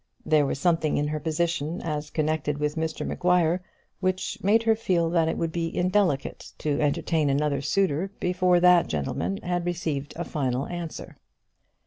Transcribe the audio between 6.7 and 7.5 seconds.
entertain